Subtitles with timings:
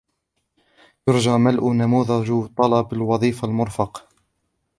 [1.07, 4.07] يرجى ملء نموذج طلب الوظيفة المرفق.